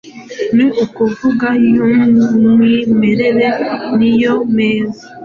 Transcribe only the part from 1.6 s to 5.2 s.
y’umwimerere niyo meza